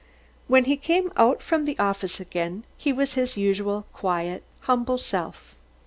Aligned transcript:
When 0.47 0.63
he 0.65 0.77
came 0.77 1.13
out 1.15 1.43
from 1.43 1.65
the 1.65 1.77
office 1.77 2.19
again, 2.19 2.63
he 2.75 2.91
was 2.91 3.13
his 3.13 3.37
usual 3.37 3.85
quiet, 3.93 4.41
humble 4.61 4.97
self. 4.97 5.55